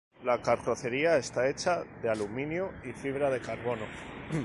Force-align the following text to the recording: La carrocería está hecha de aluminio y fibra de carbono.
La 0.23 0.41
carrocería 0.41 1.15
está 1.17 1.47
hecha 1.47 1.83
de 2.01 2.09
aluminio 2.09 2.71
y 2.83 2.91
fibra 2.91 3.29
de 3.29 3.39
carbono. 3.39 3.85